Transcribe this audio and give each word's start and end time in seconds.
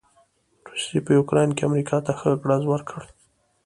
روسې 0.69 0.99
په 1.05 1.11
يوکراين 1.17 1.51
کې 1.57 1.63
امریکا 1.69 1.97
ته 2.05 2.11
ښه 2.19 2.29
ګړز 2.43 2.63
ورکړ. 2.67 3.01